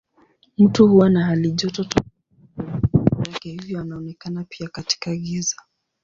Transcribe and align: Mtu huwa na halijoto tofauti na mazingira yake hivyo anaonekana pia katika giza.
Mtu 0.57 0.87
huwa 0.87 1.09
na 1.09 1.25
halijoto 1.25 1.83
tofauti 1.83 2.11
na 2.57 2.63
mazingira 2.63 3.33
yake 3.33 3.49
hivyo 3.49 3.79
anaonekana 3.79 4.45
pia 4.49 4.67
katika 4.69 5.15
giza. 5.15 5.55